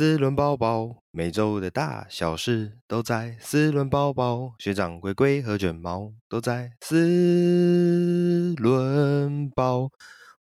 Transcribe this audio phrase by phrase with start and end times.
[0.00, 4.54] 四轮包包，每周的大小事都在四轮包包。
[4.58, 9.90] 学长龟龟和卷毛都在四轮包。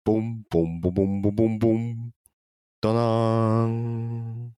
[0.02, 2.12] 嘣嘣嘣嘣嘣嘣嘣，
[2.80, 4.54] 当当。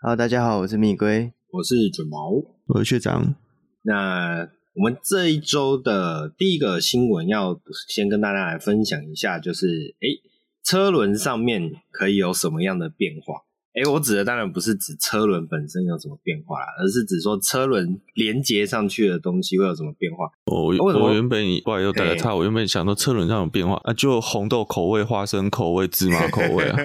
[0.00, 2.30] Hello，大家好，我是蜜龟，我是卷毛，
[2.68, 3.34] 我是学长。
[3.82, 10.22] 那我们这一周的第一个新闻要先跟大家来分享一下，就是诶，
[10.64, 13.42] 车轮上面可以有什么样的变化？
[13.78, 20.26] 哎、欸，我指的当然不是指车轮本身有什么变化啦，而是指说车轮连接上去的东西会有什么变化。
[20.46, 26.76] 我我原本后来又打个岔，我原本想说车轮上有变化啊，就红豆口味、花生口味、芝麻口味啊。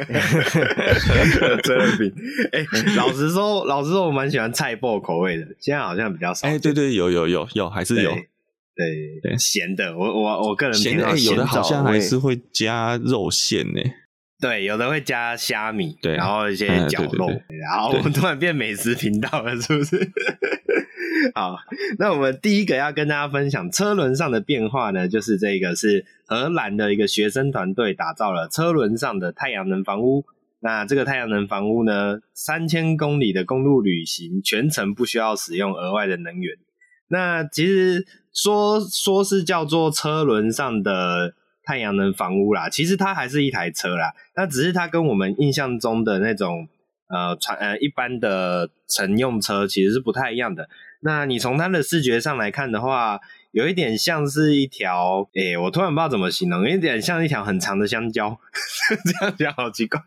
[1.63, 2.13] 车轮饼，
[2.51, 6.47] 哎、欸，老实说，老实说，我蛮喜欢菜脯口味的，现在好像比较少。
[6.47, 8.11] 哎、欸，对对，有有有有，还是有。
[8.11, 8.85] 对
[9.21, 13.95] 对，咸的，我我我个人咸、欸、有的好像还是会加肉馅呢、欸。
[14.43, 19.97] 对，有的会加虾米，对，然后一些绞肉，嗯、对对对，然后我们突然变美食频道了，是不是？
[21.33, 21.55] 好，
[21.97, 30.25] 那我们第一个要跟大家分享车轮上的变化呢，就是这个是荷兰的一个学生团队打造了车轮上的太阳能房屋。
[30.59, 36.57] 那这个太阳能房屋呢，三千公里的公路旅行，全程不需要使用额外的能源。
[37.07, 41.33] 那其实说说是叫做车轮上的。
[41.63, 46.67] 太阳能房屋啦，其实它还是一台车啦，那只是它跟我们印象中的那种
[47.07, 50.67] 呃传呃一般的乘用车其实是不太一样的。
[51.01, 53.19] 那你从它的视觉上来看的话，
[53.51, 58.37] 有一点像是一条，诶、我突然不知道怎么形容，有一点像一条很长的香蕉，
[59.19, 60.01] 这样讲好奇怪。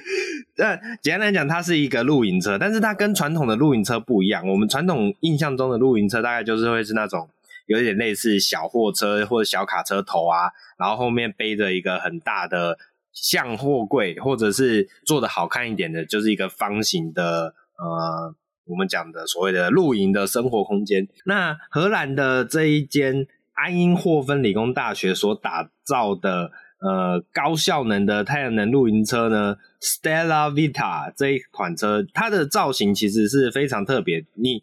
[0.56, 4.48] 但简单来讲，它是一个露营车，但是它跟传统的露营车不一样。
[4.48, 7.28] 我们传统印象中的露营车大概就是会是那种。
[7.68, 12.78] 有点类似小货车或者小卡车头啊，然后后面背着一个很大的
[13.12, 21.06] 像货柜，或者是做的好看一点的，就是一个方形的呃，我们讲的所谓的露营的生活空间。
[21.26, 34.62] 那荷兰的这一间安因霍芬理工大学所打造的呃高效能的太阳能露营车呢，Stella Vita 这一款车，它的造型其实是非常特别，你。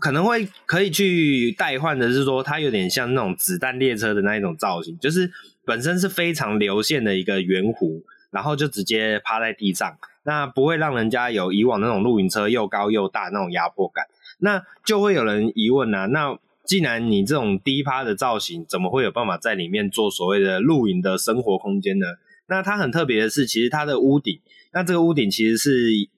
[0.00, 5.30] 可能会可以去代换的是说，它有点像那种子弹列车的那一种造型，就是
[5.64, 14.04] 本身是非常流线的一个圆弧，然后就直接趴在地上，那不会让人家有以往那种露营车又高又大那种压迫感。
[14.38, 22.06] 那就会有人疑问啊，那既然你这种低趴的造型，怎么会有办法在里面做所谓的露营的生活空间呢？
[22.46, 24.40] 那它很特别的是，其实它的屋顶，
[24.72, 25.70] 那这个屋顶其实是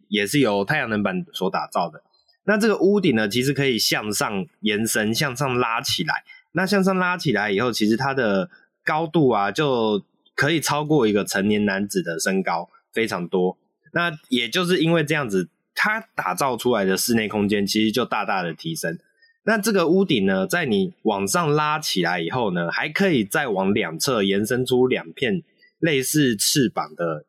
[0.09, 2.03] 也是由太阳能板所打造的。
[2.45, 6.25] 那这个屋顶呢，其实可以向上延伸，向上拉起来。
[6.53, 8.51] 那向上拉起来以后，其实它的
[8.85, 10.05] 高度啊，就
[10.35, 13.57] 可以超过一个成年男子的身高，非常多。
[13.93, 18.99] 那也就是因为这样子，它打造出来的室内空间其实就大大的提升。
[19.45, 25.43] 那这个屋顶呢，在你往上拉起来以后呢，还可以再往两侧延伸出两片
[25.79, 27.25] 类似翅膀的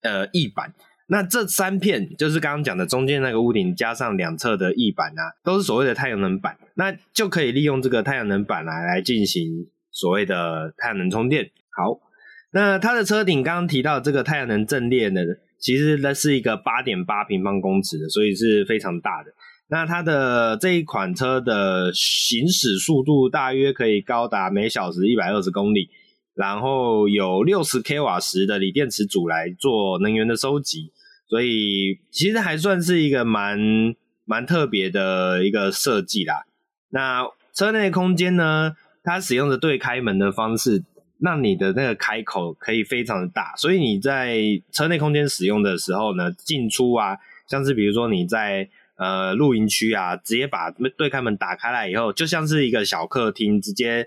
[0.00, 0.74] 呃翼板。
[1.06, 11.50] 那这三片就是刚刚讲的中间那个屋顶，加上两侧的翼板啊，都是所谓的太阳能板，那就可以利用这个太阳能板来来进行所谓的太阳能充电。
[11.76, 12.00] 好，
[12.52, 15.20] 那它的车顶刚刚提到这个太阳能阵列呢，
[15.58, 19.30] 其实呢是一个八点八平方公尺的，所以是非常大的。
[19.68, 25.90] 那它的这一款车的行驶速度大约可以高达每小时一百二十公里。
[26.34, 30.90] 然后有六十 k 瓦时的锂电池组来做能源的收集，
[31.28, 33.58] 所以其实还算是一个蛮
[34.24, 36.44] 蛮特别的一个设计啦。
[36.90, 40.84] 那车内空间呢，它使用的对开门的方式，
[41.18, 44.38] 让你的那个开口可以非常的大，所以你在
[44.72, 47.16] 车内空间使用的时候呢，进出啊，
[47.48, 54.06] 像是比如说你在呃露营区啊，直接把对开门打开来以后，就像是一个小客厅，直接。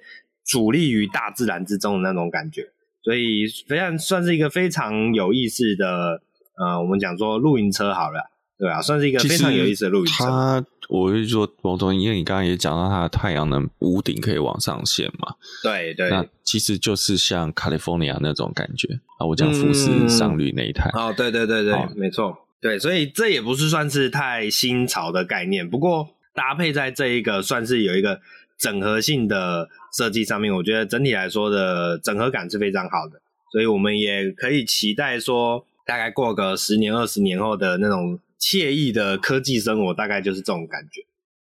[0.49, 2.69] 伫立于大自然之中的那种感觉，
[3.03, 6.21] 所以非常算是一个非常有意思的，
[6.57, 10.25] 呃，我们讲说露营车好了，对啊，算是一个非常有意思的露营车。
[10.25, 18.87] 它，我会说，王总因为你刚刚也讲到它的太阳能屋顶可以往上掀嘛，对对，那其实就是像 California 那种感觉
[19.19, 28.19] 啊，我讲富士上旅那一台，哦，对对对对，没错，对，所以这也不是算是太新潮的概念，不过搭配在这一个算是有一个
[28.59, 29.69] 整合性的。
[29.97, 33.19] 设计上面，我觉得整体来说的整合感是非常好的，
[33.51, 41.01] 所以我们也可以期待说，大概过个十年、二十年后的那种惬意的科技生活，大概就是这种感觉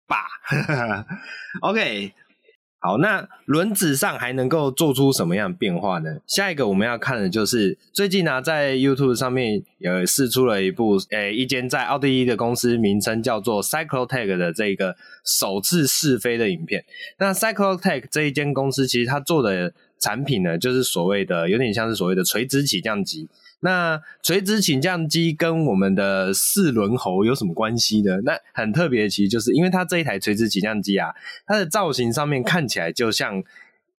[0.08, 0.26] 吧。
[1.62, 2.12] OK，
[2.80, 6.18] 好，那轮子上还能够做出什么样变化呢？
[6.26, 16.84] 下一个我们要看的就是最近呢、在 YouTube 上面有释出了一部，诶、一间在奥地利的公司，名称叫做 Cyclotech 的这个首次试飞的影片。
[17.20, 23.30] 那 Cyclotech 这一间公司，其实它做的产品呢，就是所谓的有点像是所谓的垂直起降机。
[23.64, 28.20] 那垂直起降机跟我们的四轮猴有什么关系呢？
[28.24, 31.14] 那很特别，其实就是因为它这一台垂直起降机啊，
[31.46, 33.44] 它的造型上面看起来就像，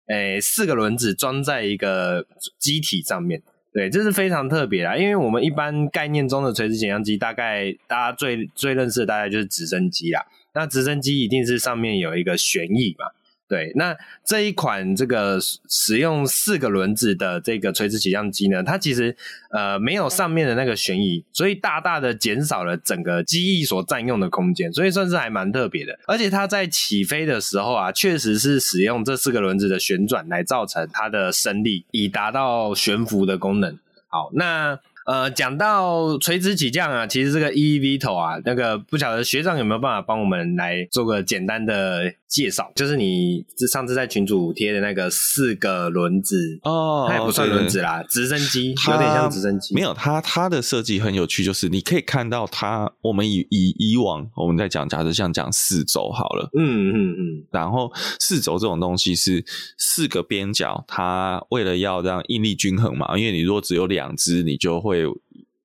[0.09, 2.27] 诶、四个轮子装在一个
[2.59, 3.41] 机体上面，
[3.73, 4.97] 对，这是非常特别啦。
[4.97, 10.27] 因为我们一般概念中的垂直起降机，大概大家最最认识的大概就是直升机啦。
[10.55, 13.07] 那直升机一定是上面有一个旋翼嘛。
[13.49, 13.95] 对，那
[14.25, 19.15] 这一款这个使用四个轮子的这个垂直起降机呢，它其实
[19.51, 25.99] 呃没有上面的那个旋翼，所以大大的减少了整个机翼所占用的空间，所以算是还蛮特别的。
[26.07, 33.79] 而且它在起飞的时候啊，确实是使用这四个轮子的旋转来造成它的升力，以达到悬浮的功能。
[34.09, 34.79] 好，那。
[35.05, 42.73] 呃，讲到垂直起降啊，其实这个 EVTO 啊，那个不晓得学长有没有办法帮我们来做个简单的介绍？
[42.75, 49.75] 就是你上次在群主贴的那个四个轮子哦，它也不算轮子啦，直升机有点像直升机。
[49.75, 59.45] 没有，它它的设计很有趣，就是你可以看到它，我们以以以往我们在讲，假设像讲四轴好了，嗯嗯嗯，然后四轴这种东西是
[59.77, 65.05] 四个边角，它为了要让应力均衡嘛，因为你如果只有两只，你就会。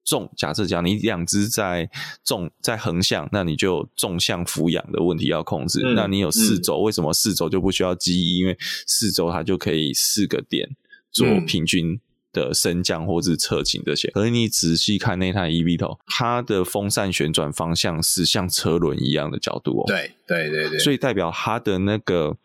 [0.08, 1.90] 会纵，假设讲你两只在
[2.24, 5.82] 纵在横向，那你就纵向俯仰的问题要控制。
[5.84, 8.38] 嗯、那你有四轴，嗯、为什么四轴就不需要机翼？
[8.38, 8.58] 因为
[8.88, 10.70] 四轴它就可以四个点
[11.12, 12.00] 做平均
[12.32, 14.10] 的升降或者侧倾这些。
[14.12, 19.84] 可是你仔细看那台 eVTOL，它的风扇旋转方向是像车轮一样的角度哦。
[19.88, 22.38] 对对对对，所以代表它的那个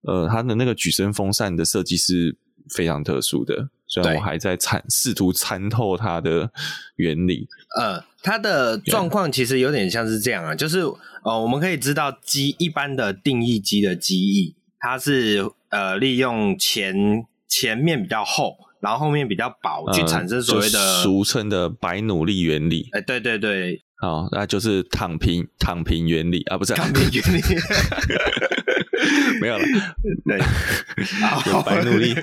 [0.00, 2.36] 呃，它的那个举升风扇的设计是
[2.70, 3.68] 非常特殊的。
[3.94, 6.50] 虽然我还在参试图参透它的
[6.96, 7.46] 原理，
[7.78, 10.80] 呃，它的状况其实有点像是这样啊，就是
[11.22, 22.88] 呃，我们可以知道机一般的定义机的机翼，它是呃利用前前面比较厚，然后后面比较薄，去产生所谓的、呃、俗称的白努力原理。
[22.90, 27.42] 哎、呃，对对对，好，那就是躺平躺平原理啊，不是躺平原理。
[29.40, 29.64] 没有了，
[30.24, 30.38] 对，
[31.52, 32.14] 有白努力，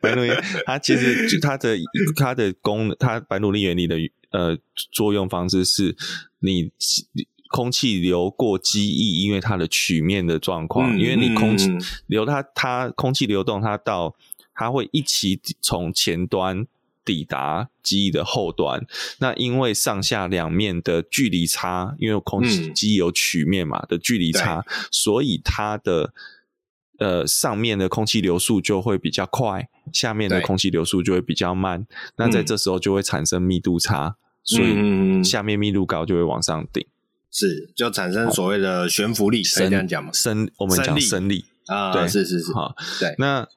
[0.00, 0.30] 白努力，
[0.66, 1.76] 它其实就它的
[2.16, 3.96] 它的功能，它白努力原理的
[4.30, 4.56] 呃
[4.92, 5.96] 作用方式是，
[6.40, 6.70] 你
[7.50, 11.68] 空气流过机翼，因为它的曲面的状况，嗯、因为你空气
[12.06, 14.14] 流它它空气流动，它到
[14.54, 16.66] 它会一起从前端。
[17.10, 18.86] 抵达机翼的后端，
[19.18, 26.14] 那因为上下两面的距离差，因为空气机有曲面嘛的距离差，嗯、所以它的
[27.00, 31.84] 呃上面的空气流速就会比较快，下面的空气流速就会比较慢。
[32.14, 34.14] 那在这时候就会产生密度差，
[34.44, 36.86] 所以下面密度高就会往上顶，
[37.32, 40.12] 是就产生所谓的悬浮力，可以这样讲吗？
[40.12, 41.46] 升，我们讲升力。
[41.66, 43.48] 啊，对，是是是，好，对，那。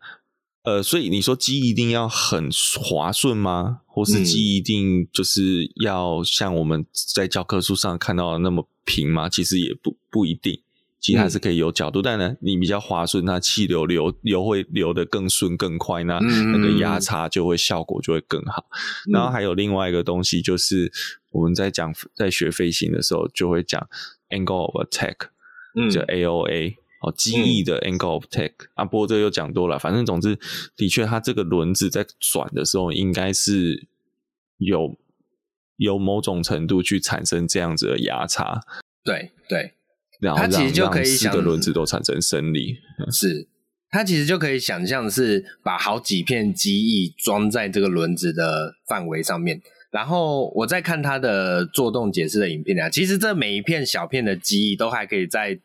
[0.64, 2.50] 呃，所以你说机一定要很
[2.82, 3.82] 滑顺吗？
[3.86, 9.28] 或是机一定就是要像我们在教科书上看到的那么平吗？
[9.28, 10.62] 其实也不不一定，
[11.02, 12.02] 其实还是可以有角度。
[12.02, 18.66] 嗯、但呢，你比较滑顺，那气流流流会流得更顺更快，那那个压差就会效果就会更好。
[19.10, 20.90] 嗯、然后还有另外一个东西，就是
[21.32, 23.86] 我们在讲在学飞行的时候就会讲
[24.30, 25.28] angle of attack，
[25.76, 26.78] 嗯，叫 AOA。
[27.04, 29.78] 哦，机翼的 angle of 嗯、啊，不过这又讲多了。
[29.78, 30.40] 反正总之，
[30.78, 33.88] 的确，它这个轮子在转的时候，应该是
[34.58, 34.98] 有
[35.76, 38.62] 有某种程度去产生这样子的压差。
[39.04, 39.74] 对对，
[40.22, 42.78] 然后它其实就可以四个轮子都产生升力。
[43.12, 43.50] 是，
[43.90, 49.62] 它其实就可以想象是把好几片机翼装在这个轮子的范围上面。
[49.92, 55.60] 然后我再看它的做动解释的影片啊，其实这每一片小片的机翼都还可以在。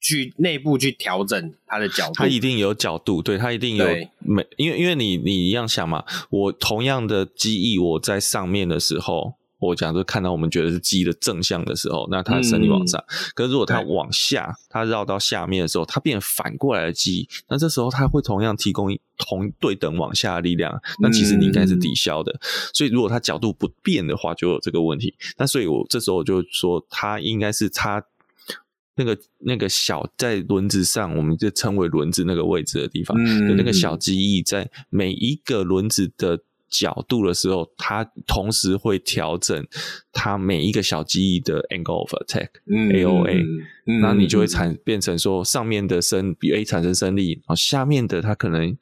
[0.00, 3.84] 去内部去调整它的角度，它一定有角度，对，它一定有
[4.20, 22.40] 每，因为因为你你一样想嘛，我同样的机翼，我在上面的时候，我讲就看到我们觉得是机翼的正向的时候，那它的升力往上，嗯、可是如果它往下，它绕到下面的时候，它变反过来的机翼，那这时候它会同样提供同对等往下的力量，那其实你应该是抵消的，嗯、
[22.72, 25.12] 所以如果它角度不变的话，就有这个问题。
[25.38, 28.04] 那所以我这时候我就说，它应该是它。
[28.98, 39.66] 那个那个小在轮子上，我们就称为轮子那个位置的地方的、嗯、那个小机翼，在每一个轮子的角度的时候，它同时会调整
[40.12, 43.44] 它每一个小机翼的 angle of attack，嗯，AOA，
[44.02, 48.76] 那你就会产变成说上面的升比 A 产生升力，然后下面的它可能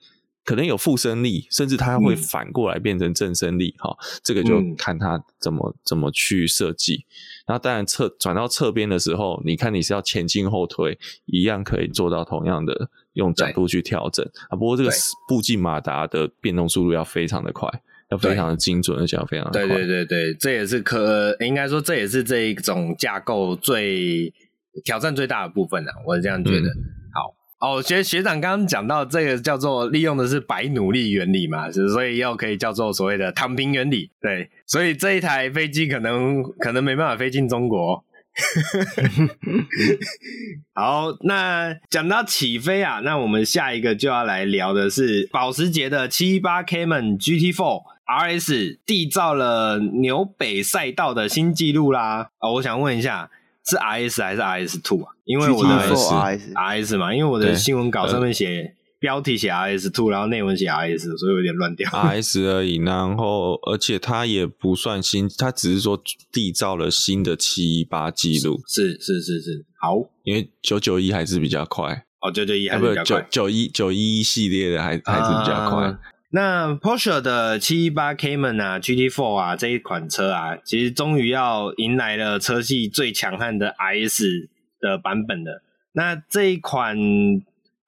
[0.47, 7.05] 可能有负升力，甚至它会反过来变成正升力，哈、嗯，这个就看它怎么怎么去设计。
[7.47, 12.89] 然后当然侧转到侧边的时候，你看你是要前进后退，一样可以做到同样的。
[13.17, 14.91] 用角度去调整啊，不过这个
[15.27, 17.67] 步进马达的变动速度要非常的快，
[18.11, 19.67] 要非常的精准，而且要非常的快。
[19.67, 24.31] 对对对对，这也是可，应该说这也是这一种架构最
[24.85, 26.69] 挑战最大的部分啊，我是这样觉得。
[27.59, 34.11] 哦，学学长刚刚讲到这个叫做利用的是白努力原理嘛，所以又可以叫做所谓的躺平原理。
[34.21, 38.05] 对，所以这一台飞机可能可能没办法飞进中国。
[40.75, 52.29] 好，那讲到起飞啊，那我们下一个就要来聊的是保时捷的七八 Cayman GT4 RS 缔造了纽北赛道的新纪录啦！
[52.39, 53.31] 啊，我想问一下，
[53.67, 55.13] 是 RS 还是 RS Two 啊？
[55.25, 58.75] 因为我的 RS RS 嘛，因为我的新闻稿上面写。
[58.99, 61.89] 标题写 RS Two，然后内文写 RS，所以有点乱掉。
[61.91, 68.59] RS 而已，然后而且它也不算新，它只是说缔造了新的七一八记录。
[68.67, 72.07] 是是是是，好，因为九九一还是比较快。
[72.23, 73.05] 哦，九九一还是比较快。
[73.05, 75.95] 九九一九一一系列的还还是比较快。
[76.31, 84.49] 那 Porsche 的七一八 Cayman 啊，GT Four 啊这一款车啊，其实终于要迎来了车系最强悍的 RS
[84.81, 85.63] 的版本了。
[85.93, 86.97] 那这一款。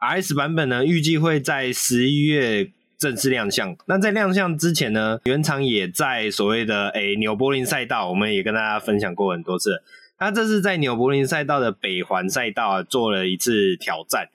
[0.00, 3.76] RS 版本呢，预计会在十一月正式亮相。
[3.86, 9.82] 那在亮相之前呢，原厂也在所谓的诶纽柏林赛道，我们也跟大家分享过很多次。
[10.20, 14.28] 那这是在纽柏林赛道的北环赛道啊，做了一次挑战。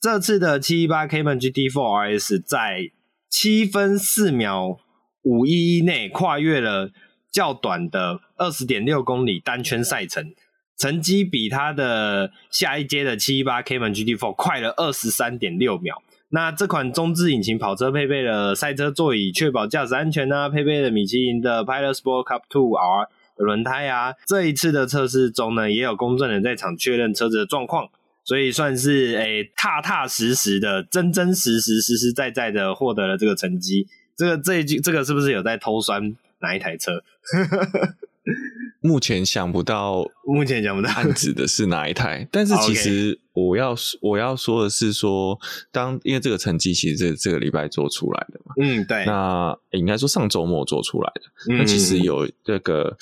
[0.00, 2.90] 这次的718 Cayman GT4 RS 在
[3.36, 4.78] 七分四秒
[5.22, 6.92] 五一一内跨越了
[7.32, 10.32] 较短的二十点六公里单圈赛程。
[10.78, 16.00] 成绩比它的下一阶的718 Cayman GT4 快了二十三点六秒。
[16.28, 24.14] 那这款中置引擎跑车配备了赛车座椅，确保驾驶安全呢、配备了米其林的 Pilot Sport Cup 2R 的轮胎啊。
[24.28, 27.88] 这一次的测试中呢，也有公证人在场确认车子的状况，
[28.24, 33.86] 所以算是诶、欸、踏踏实实的、真真实实、实实在在的获得了这个成绩。
[34.16, 37.02] 这个这一句这个是不是有在偷酸哪一台车？
[38.80, 42.26] 目前想不到，目前想不到案子的是哪一台？
[42.32, 45.38] 但是其实我要我要说的是说，
[45.70, 49.04] 当因为这个成绩其实这这个礼拜做出来的嘛，嗯，对。
[49.04, 51.52] 那应该说上周末做出来的。
[51.52, 52.96] 嗯、那其实有这个，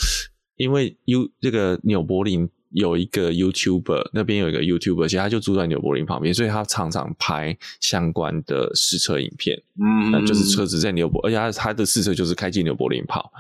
[0.57, 9.63] 因为 U 这个纽柏林有一个 YouTuber，那边有一个 YouTuber，其实他就住在纽柏林旁边，所以他常常拍相关的试车影片。
[9.79, 13.33] 嗯，那就是车子在纽柏，而且他他的试车就是开进纽柏林跑。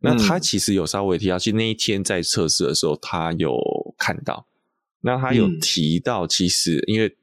[0.00, 3.58] 那他其实有稍微提到，其实那一天在测试的时候，他有
[3.98, 4.46] 看到。
[5.00, 7.16] 那他有提到，其实因为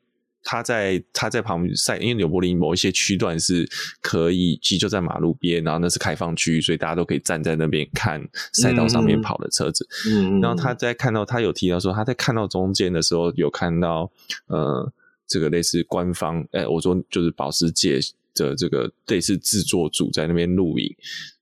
[0.46, 3.68] 他在他在旁边赛，因为纽柏林某一些区段是
[4.00, 9.86] 可以，其实就在马路边，然后那是开放区域，所以大家都可以站在那边看赛道上面跑的车子。
[10.10, 14.10] 嗯，然后他在看到，他有提到说，他在看到中间的时候，有看到
[14.48, 14.90] 呃，
[15.28, 18.00] 这个类似官方，哎，我说就是保时捷
[18.36, 20.96] 的这个类似制作组在那边录影。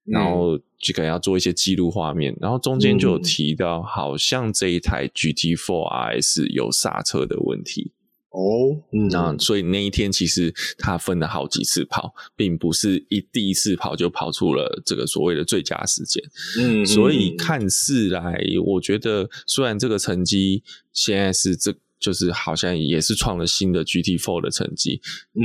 [0.06, 7.94] 然后就可能要做一些记录画面，然后中间就有提到，好像这一台 GT4 RS 有刹车的问题
[8.34, 8.84] 哦。
[9.10, 16.22] 那所以那一天其实他分了好几次跑，并不是一第一次跑就跑出了这个所谓的最佳时间。
[16.60, 25.00] 嗯，所以看似来，我觉得虽然这个成绩现在是这就是好像也是创了新的 GT Four 的成绩，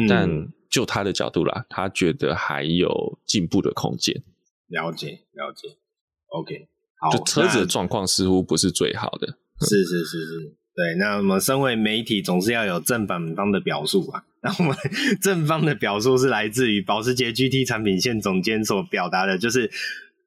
[0.08, 4.22] 但就他的角度啦，他觉得还有进步的空间。
[4.66, 5.78] 了解了解
[6.26, 6.68] ，OK，
[7.00, 10.94] 好，就车子的状况似乎不是最好的，是是是是，对。
[10.94, 14.22] 那我们身为媒体，总是要有正反方的表述啊。
[14.42, 14.76] 那我们
[15.20, 19.68] 正方的表述是来自于保时捷 GT 产品线总监所表达的，就是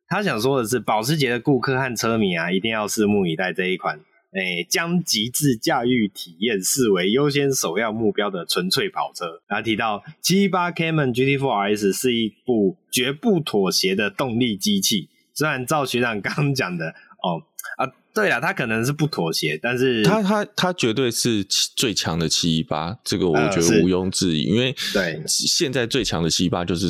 [0.09, 4.01] 他想说的是，保时捷的顾客和车迷啊，一定要拭目以待这一款。
[4.33, 9.41] 诶，将极致驾驭体验视为优先首要目标的纯粹跑车。
[9.47, 15.09] 他提到718 Cayman GT4 RS 是一部绝不妥协的动力机器。
[15.33, 16.89] 虽然赵学长刚讲的，
[17.23, 17.43] 哦
[17.77, 24.49] 啊，对了，他可能是不妥协，但是他他他绝对是最强的七一八这个我觉得毋庸置疑。
[24.49, 26.87] 呃、因为对现在最强的七一八就是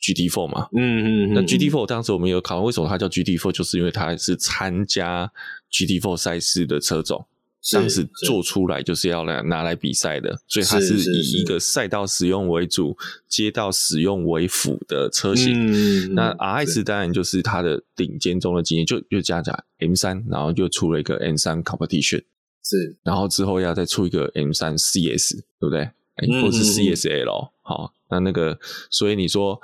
[0.00, 0.68] GT Four 嘛。
[0.76, 1.34] 嗯嗯嗯。
[1.34, 5.30] 那 GT Four 当时我们有考虑为什么它叫 GT Four，就是因为它是参加。
[5.68, 7.26] GT Four 赛事的车种，
[7.72, 12.96] 当时做出来就是要来拿来比赛的，所以它是以一个赛道使用为主、
[13.28, 15.52] 街道使用为辅的车型。
[15.52, 22.22] 嗯、那 RS 当然就是它的顶尖中的经验，就就加加 M 三，然后又出了一个 M 三 Competition，
[22.62, 25.80] 是，然后之后要再出一个 M 三 CS，对不对？
[25.80, 28.58] 欸、或是 CSL，好，那那个，
[28.90, 29.60] 所以你说，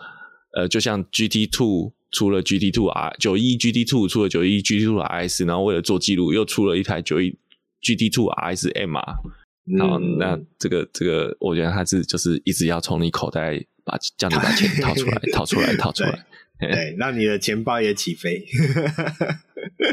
[0.54, 7.38] 呃，就像 GT Two 出了 GT Two R 九一 GT Two 出了九一 GT Two RS，然后为了做记录又出了一台九一。
[7.82, 9.14] GT2 RSM 啊，
[9.78, 16.24] 然后那这个这个，我觉得他是就是一直要从你口袋把叫你把钱掏出来， 掏出来，掏出来，
[16.58, 18.44] 对，对，让你的钱包也起飞。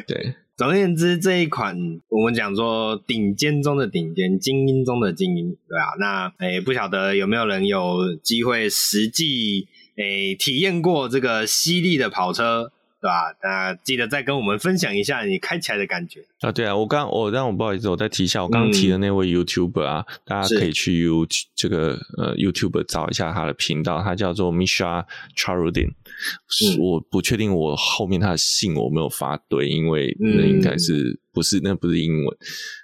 [0.08, 1.76] 对， 总而言之，这一款
[2.10, 5.86] 我们讲说顶尖中的顶尖，精英中的精英，对啊。
[6.00, 12.72] 那诶，不晓得有没有人有机会实际诶体验过这个犀利的跑车？
[13.02, 13.34] 对吧？
[13.42, 16.52] 那记得再跟我们分享一下你开起来的感觉啊！
[16.52, 21.26] 对啊，我刚我让我不好意思，我再提一下，我刚刚提的那位 YouTuber 啊，嗯、大家可以去 You
[21.56, 25.06] 这个呃 YouTuber 找一下他的频道，他叫做 Misha
[25.38, 25.92] Charudin。
[25.92, 32.38] 嗯、我不确定我后面他的姓我没有发对，因为那应该是不是那不是英文。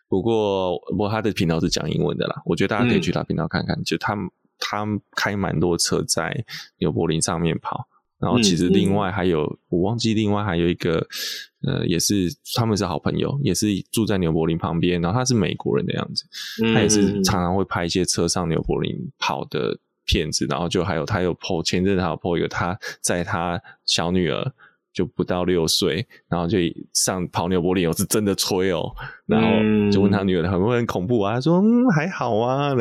[0.07, 4.15] 不过不过他的频道是讲英文的啦，我觉得大家可以去他频道看看，嗯、就他
[4.59, 6.45] 他开蛮多车在
[6.77, 7.89] 纽柏林上面跑。
[8.25, 11.05] 然后其实另外还有，我忘记另外还有一个，
[11.61, 14.99] 呃，也是他们是好朋友，也是住在纽柏林旁边。
[14.99, 16.25] 然后他是美国人的样子，
[16.63, 20.47] 嗯、他也是常常会拍一些车上纽柏林跑的片子。
[20.49, 24.51] 然后就还有他有 po 前阵子还有 po 一个他在他小女儿。
[24.95, 26.57] 就不到六岁，然后就
[26.93, 28.89] 上跑纽柏林，我是真的吹哦，
[29.25, 29.47] 然后
[29.91, 31.33] 就问他女儿很不会很恐怖啊？
[31.33, 32.73] 他说嗯还好啊，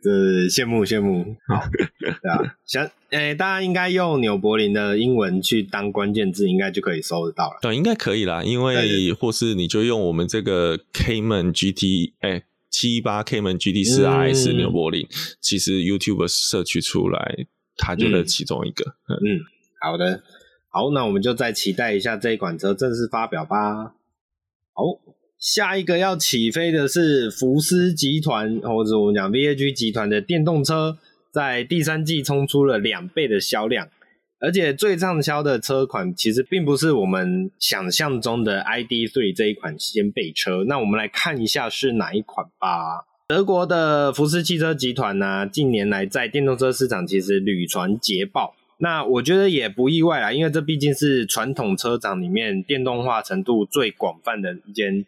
[0.00, 0.10] 这
[0.48, 1.64] 羡慕羡慕，好
[1.98, 7.58] 对啊，想诶、欸，大家应该用纽柏林的英文去当关键字，应该就可以搜得到了。
[7.60, 15.04] 对，应该可以啦，因为或是你就用我们这个 Cayman GT 诶七八 Cayman GT 四 RS 纽柏林，
[15.40, 17.46] 其实 YouTube 社区出来。
[17.76, 19.40] 他就是其中一个，嗯，嗯，
[19.80, 20.22] 好的，
[20.68, 23.94] 好，那我们就再期待一下这一款车正式发表吧。
[24.72, 24.84] 好，
[25.38, 30.98] 下一个要起飞的是福斯集团，或者我们讲 VAG 集团的电动车，
[31.32, 33.88] 在第三季冲出了两倍的销量，
[34.40, 40.64] 而且最畅销的车款其实并不是我们想象中的 ID.3 这一款掀背车。
[40.64, 43.06] 那我们来看一下是哪一款吧。
[43.30, 48.56] 德国的福斯汽车集团呢、近年来在电动车市场其实屡传捷报。
[48.78, 55.06] 那我觉得也不意外啦，因为这毕竟是传统车厂里面电动化程度最广泛的一间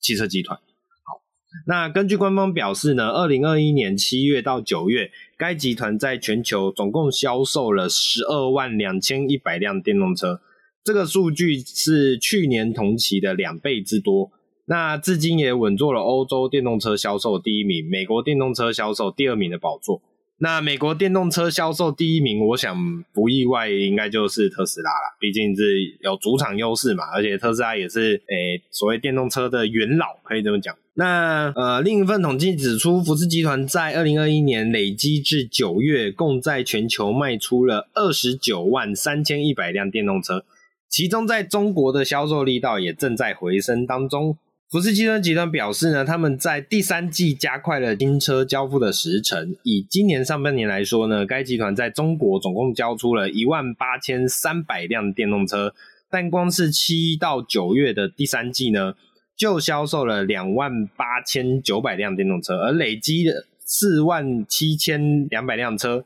[0.00, 0.56] 汽车集团。
[0.56, 1.20] 好，
[1.66, 10.40] 那根据官方表示呢，二零二一年七月到九月，该集团在全球总共销售了十二万两千一百辆电动车，
[10.84, 14.30] 这个数据是去年同期的两倍之多。
[14.68, 20.02] 那至今也稳坐了欧洲电动车销售第一名，美国电动车销售第二名的宝座。
[20.40, 30.76] 那美国电动车销售第一名，我想不意外，应该就是特斯拉了，毕竟是有主场优势嘛，而且特斯拉也是诶、所谓电动车的元老，可以这么讲。
[30.94, 40.44] 那呃，另一份统计指出，福斯集团在二零二一年累积至九月，共在全球卖出了二十九万三千一百辆电动车，
[40.90, 44.36] 其中在中国的销售力道也正在回升当中。
[44.70, 49.56] 福斯汽车集团表示呢，他们在第三季加快了新车交付的时程。
[49.62, 55.74] 以今年上半年来说呢，该集团在中国总共交出了一万八千三百辆电动车，
[56.10, 58.94] 但光是七到九月的第三季呢，
[59.34, 66.04] 就销售了两万八千九百辆电动车，而累积的四万七千两百辆车，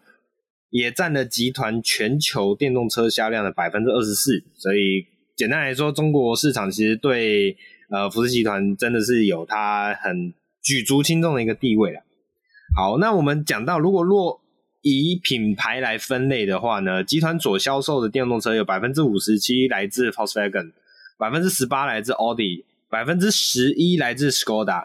[0.71, 4.45] 也占了集团全球电动车销量的百分之二十四。
[4.55, 7.57] 所以简单来说，中国市场其实对
[7.93, 12.01] 呃，福斯集团真的是有它很举足轻重的一个地位了。
[12.75, 14.41] 好，那我们讲到，如果若
[14.81, 20.73] 以品牌来分类的话呢，集团所销售的电动车有百分之五十七来自 Volkswagen，
[21.19, 24.85] 百分之十八来自 Audi，百分之十一来自 Skoda，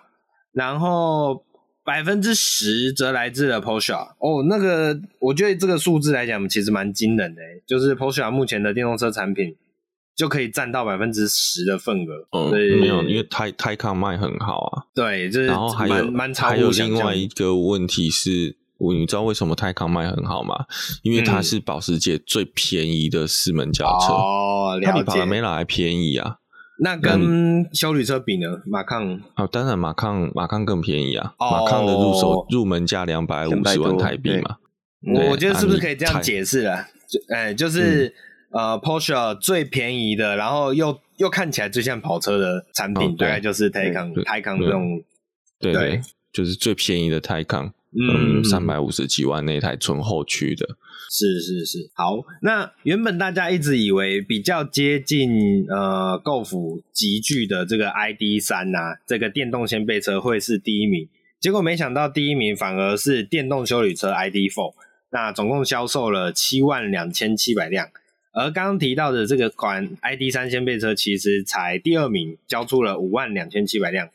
[0.51, 1.45] 然后
[1.85, 3.95] 百分之十则来自了 Porsche。
[4.19, 9.55] 哦，那个我觉得这个数字来讲，其实蛮惊人的，就是 Porsche 目前的电动车产品。
[10.17, 12.27] 就可以占到百分之十的份额。
[12.31, 14.83] 嗯，没有，因为 Taycan 卖很好啊。
[14.95, 20.65] 对，就是然后还有蛮超还有另外一个问题是，我你知道为什么 Taycan 卖很好吗？
[21.03, 24.11] 因为它是保时捷最便宜的四门轿车。
[24.11, 24.79] 哦。
[24.83, 26.37] 它比帕拉梅拉还便宜啊。
[26.79, 28.47] 那跟修旅车比呢？
[28.65, 31.35] 马康啊，当然马康马康更便宜啊。
[31.39, 34.57] 马康的入手入门价两百五十万台币嘛。
[35.13, 36.87] 我我觉得是不是可以这样解释了？
[37.07, 38.11] 就哎，就是。
[38.51, 45.03] 呃 Porsche 最便宜的，然后又又看起来最像跑车的产品，哦、大概就是 Taycan Taycan 这种，
[45.59, 50.77] 对对，就是最便宜的 Taycan，嗯，三百五十几万那台纯后驱的。
[51.09, 52.17] 是是是，好。
[52.41, 61.07] 那原本大家一直以为比较接近呃 Golf 级距的这个 ID 三呐，这个电动掀背车会是第一名，
[61.39, 64.73] 结果没想到第一名反而是电动修理车 ID Four，
[65.11, 67.87] 那总共销售了七万两千七百辆，
[68.37, 74.07] 而刚刚提到的这个款 ID 三掀背车其实才第二名，交出了五万两千七百辆。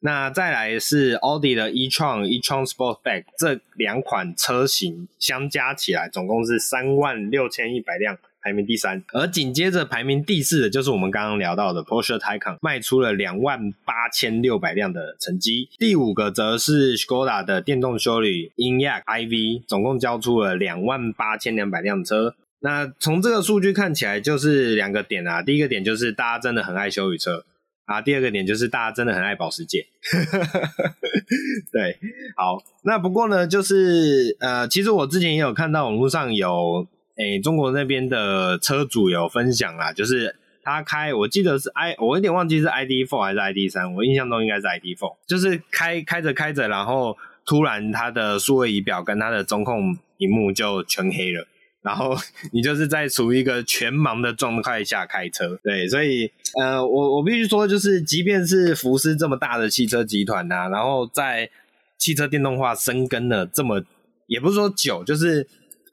[0.00, 9.02] 那再来是奥迪的 e-tron、e-tron Sportback 这两款车型相加起来总共是三万六千一百辆，排名第三。
[9.12, 15.68] 而紧接着排名第四的就是我们刚刚聊到的 Porsche Taycan，卖出了两万八千六百辆的成绩。
[15.78, 22.34] 第五个则是 Skoda 的电动修理 Inyk iV，总共交出了两万八千两百辆车。
[22.66, 25.40] 那从这个数据看起来，就是两个点啊。
[25.40, 27.44] 第一个点就是大家真的很爱修理车。
[27.84, 29.86] 啊，第二个点就是大家真的很爱保时捷，
[31.70, 31.96] 对，
[32.34, 36.84] 好，那不过呢，就是呃，其实我之前也有看到网络上有，
[37.16, 51.46] 诶、中国那边的车主有分享啦，就是他开，我记得是 i，我有点忘记是 i d four 还是 ID3，我印象中应该是 i d four，就是开开着开着，然后突然他的数位仪表跟他的中控屏幕就全黑了。
[51.86, 52.16] 然后
[52.52, 56.28] 你就是在处于一个全盲的状态下开车，对，所以
[56.60, 61.48] 呃，我我必须说，就是即便是福斯这么大的汽车集团呐、然后在
[61.96, 63.84] 汽车电动化深耕了这么，
[64.26, 65.46] 也不是说久，就是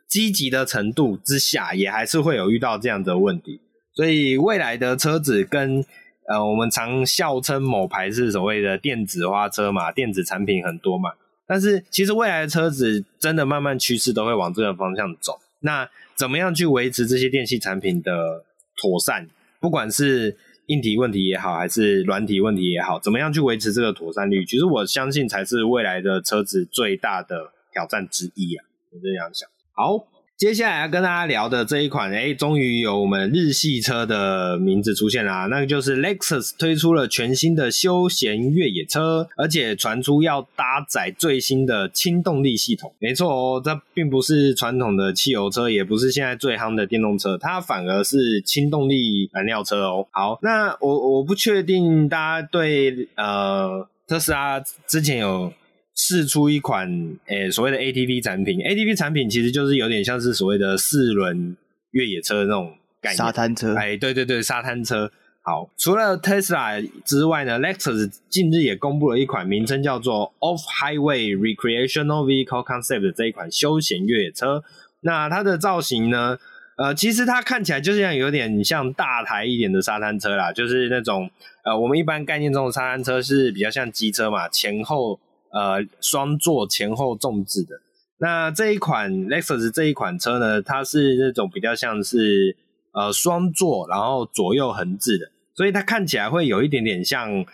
[0.07, 3.61] 积极的程度之下，也还是会有遇到这样的问题。
[3.93, 5.85] 所以未来的车子跟
[6.27, 11.11] 呃，我们常笑称某牌是所谓的电子花车嘛，电子产品很多嘛，
[11.45, 15.39] 但是其实未来的车子真的慢慢趋势都会往这个方向走。
[15.63, 18.43] 那怎么样去维持这些电器产品的
[18.77, 19.27] 妥善？
[19.59, 24.45] 不管是硬体问题也好，还是软体问题也好，怎么样去维持这个妥善率？
[24.45, 28.65] 其实我相信才是未来的车子最大的挑战之一啊！
[28.91, 29.49] 我这样想。
[29.71, 30.12] 好。
[30.43, 42.93] 接下来要跟大家聊的这一款，哎，终于有我们日系车的名字出现啦，那个就是 Lexus 推出了全新的休闲越野车，而且传出要搭载最新的轻动力系统。
[42.99, 50.05] 没错哦，这并不是传统的汽油车，也不是现在最夯的电动车，它反而是轻动力燃料车哦。
[50.11, 55.53] 好，那我我不确定大家对呃特斯拉之前有。
[55.95, 56.89] 释出一款
[57.27, 61.55] 诶、欸、所谓的 ATV 产品，ATV 产品其实就是有点像是所谓的四轮
[61.91, 63.75] 越野车的那种概念，沙滩车。
[63.75, 65.11] 哎，对对对，沙滩车。
[65.43, 74.63] 好，除了 Tesla 之外呢，Lexus 近日也公布了一款名称叫做 Off Highway Recreational Vehicle Concept 的这一款休闲越野车。
[75.01, 76.39] 那它的造型呢，
[76.77, 81.29] 呃，其实它看起来就像有点像大台一点的沙滩车啦，就是那种
[81.65, 85.19] 呃，我们一般概念中的沙滩车是比较像机车嘛，前后。
[85.53, 87.79] 呃，双座前后纵置的。
[88.17, 92.57] 那这一款 Lexus 这一款车呢，它是那种比较像是
[92.91, 97.45] 呃双座，然后左右横置的，所以它看起来会有一点点像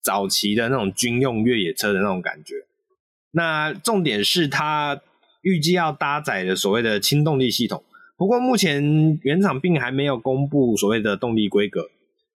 [0.00, 2.54] 早期的那种军用越野车的那种感觉。
[3.32, 5.00] 那重点是它
[5.40, 7.82] 预计要搭载的所谓的轻动力系统，
[8.16, 11.88] 不过目前原厂并还没有公布所谓的动力规格。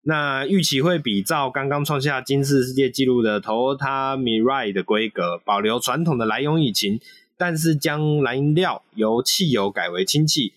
[0.07, 6.99] 那预期会比照刚刚创下金氏世界纪录的 Toyota Mirai 的规格，保留传统的燃油引擎，
[7.39, 10.53] 但是将燃料由汽油改为氢气，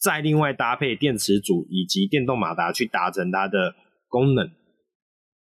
[0.00, 3.74] 再另外搭配电池组以及电动马达去达成它的
[4.08, 4.46] 功能。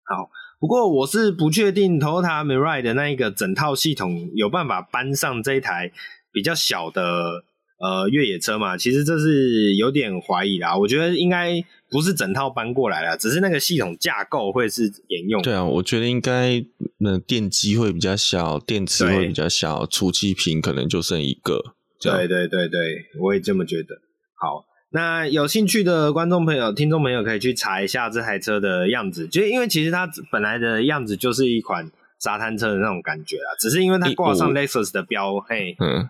[0.02, 5.92] 好，不过我是不确定 Toyota Mirai 的那一个整套系统有办法搬上这一台
[6.32, 7.44] 比较小的
[7.78, 8.76] 呃越野车嘛？
[8.76, 11.64] 其实这是有点怀疑啦，我觉得应该。
[11.94, 15.44] 不是整套搬过来了，只是那个系统架构会是沿用的。
[15.44, 16.60] 对啊，我觉得应该
[16.98, 21.76] 那电机会比较小，电池会比较小，储气瓶可能就剩一个。
[22.00, 22.80] 对对对对，
[23.20, 23.94] 我也这么觉得。
[24.34, 36.08] 好，那有兴趣的观众朋友、听众朋友可以去查一下这台车的样子，就因为其实它本来的样子就是一款沙滩车的那种感觉啊，只是因为它挂上 Lexus 的标，嘿，嗯。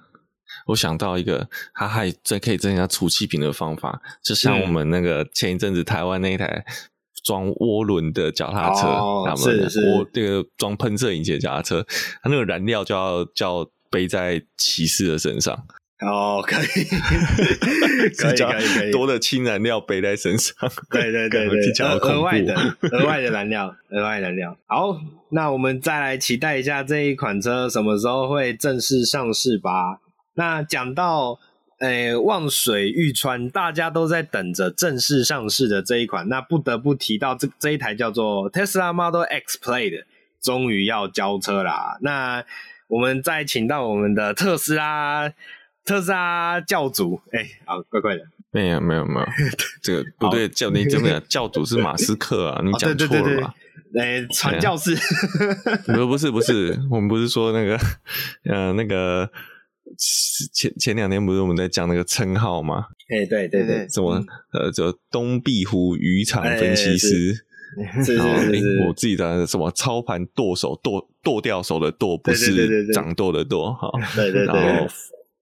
[0.66, 6.64] 我想到一个，它还真可以增加储气瓶的方法，就像我们那个前一阵子台湾那一台
[7.24, 11.86] 装涡轮的脚踏车，哦、是是，我这个装喷射引擎的脚踏车，
[12.22, 15.66] 它那个燃料就要就要背在骑士的身上。
[16.00, 16.66] 哦，可以，
[18.18, 20.54] 可以可以可以，多的氢燃料背在身上，
[20.90, 22.54] 对对对对， 额外的
[22.92, 24.54] 额外的燃料，额外燃料。
[24.66, 24.98] 好，
[25.30, 30.00] 那我们再来期待一下这一款车什么时候会正式上市吧。
[30.34, 31.38] 那讲到
[31.78, 36.28] 诶，望水欲穿，大家都在等着正式上市的这一款。
[36.28, 40.06] 那不得不提到这这一台叫做 Tesla Model X Plaid 的，
[40.40, 41.98] 终于要交车啦。
[42.00, 42.44] 那
[42.86, 45.28] 我们再请到我们的特斯拉
[45.84, 49.26] 特斯拉教主，哎，好，怪怪的，没有没有没有，
[49.82, 53.54] 这个不对，教你真的教主是马斯克啊，你讲错了吧？
[53.98, 54.96] 哎，传教士，
[55.92, 57.78] 不不是不是，我们不是说那个
[58.44, 59.30] 呃那个。
[60.52, 62.86] 前前两天不是我们在讲那个称号吗？
[63.08, 67.44] 哎，对对对，什么呃，就东壁湖渔场分析师，
[68.16, 74.86] 然后哎，我自己的什么操盘剁手剁剁掉手的剁，不是掌舵的舵，哈，对对对，然后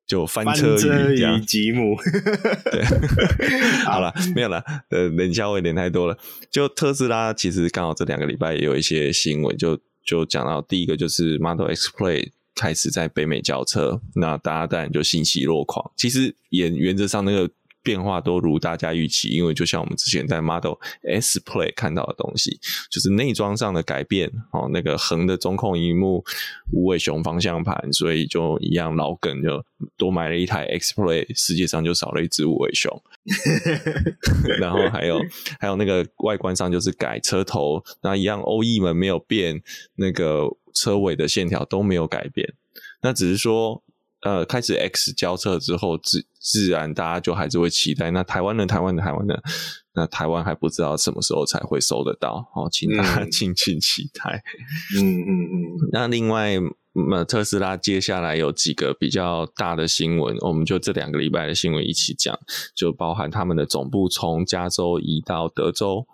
[0.07, 0.76] 就翻车
[1.11, 1.96] 鱼吉姆，
[2.70, 2.85] 对
[3.87, 6.18] 好了，没有了，呃，冷笑话有点太多了。
[6.50, 12.31] 就特斯拉，其实刚好这两个礼拜也有一些新闻，就就讲到第一个就是 Model X Plaid。
[12.62, 15.90] 开始在北美交车，那大家当然就欣喜若狂。
[15.96, 17.51] 其实也原则上那个
[17.83, 26.25] 变化都如大家预期，因为就像我们之前在 Model S Play 看到的东西，就是内装上的改变哦，那个横的中控荧幕、
[26.72, 29.61] 无尾熊方向盘，所以就一样老梗，就
[29.96, 33.03] 多买了一台 X Play，世界上就少了一只无尾熊。
[34.61, 35.20] 然后还有
[35.59, 39.61] 还有那个外观上就是改车头，那一样鸥翼门没有变，
[39.96, 40.46] 那个。
[40.74, 42.54] 车尾的线条都没有改变，
[43.02, 43.82] 那只是说，
[44.22, 48.11] 呃，开始 X 交车之后，自自然大家就还是会期待。
[48.12, 49.42] 那台湾的台湾的台湾的，
[49.94, 54.42] 那台湾还不知道什么时候才会收得到，好，请大家 敬请期待。
[54.96, 55.88] 嗯嗯嗯。
[55.92, 56.56] 那另外，
[57.11, 62.38] 呃，特斯拉接下来有几个比较大的新闻，我们就这两个礼拜的新闻一起讲，
[62.76, 66.06] 就包含他们的总部从加州移到德州。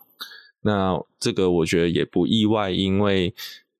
[0.62, 3.34] 那这个我觉得也不意外，因为。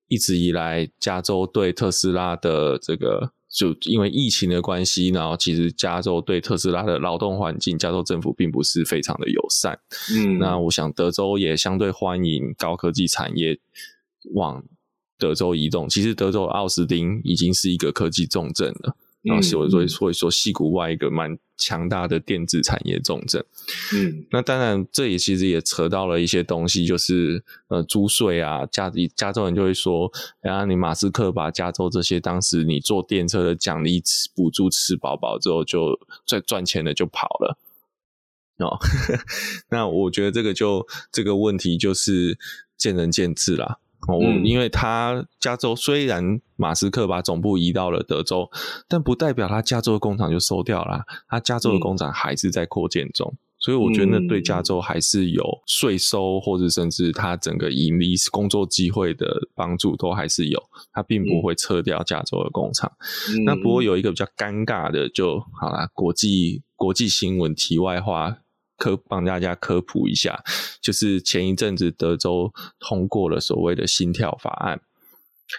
[0.09, 9.79] 一直以来，加州对特斯拉的这个，就因为疫情的关系，然后其实加州对特斯拉的劳动环境，加州政府并不是非常的友善。
[10.11, 13.57] 嗯，那我想德州也相对欢迎高科技产业
[14.33, 14.63] 往
[15.17, 15.87] 德州移动。
[15.87, 18.95] 其实德州奥斯汀已经是一个科技重镇了。
[19.21, 23.43] 然后所以说，所以说，戏谷外一个蛮强大的电子产业重镇。
[23.93, 34.01] 嗯，那当然，这也其实也扯到了一些东西，就是呃，租税啊，加加州人就会说，然后你马斯克把加州这些当时你坐电车的奖励
[34.33, 37.57] 补助吃饱饱之后，就赚赚钱了就跑了。
[38.59, 38.79] 哦，
[39.69, 42.37] 那我觉得这个就这个问题就是
[42.77, 43.79] 见仁见智啦。
[44.07, 48.49] 哦，因为他加州虽然马斯克把总部移到了德州，
[48.87, 60.59] 但不代表他加州的工厂就收掉了，他加州的工厂还是在扩建中，所以我觉得那对加州还是有税收或者甚至他整个盈利工作机会的帮助都还是有，
[60.93, 62.91] 他并不会撤掉加州的工厂。
[63.45, 68.37] 那不过有一个比较尴尬的就好啦，国际国际新闻题外话。
[68.79, 70.41] 科帮大家科普一下，
[70.81, 74.81] 就是前一阵子德州通过了所谓的心跳法案。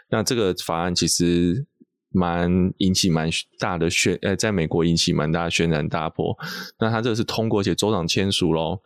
[0.09, 1.67] 那这个法案其实
[2.11, 6.37] 蛮引起蛮大的轩，呃，在美国引起蛮大的轩然大波。
[6.81, 8.81] 那他这个是通过，且州长签署喽。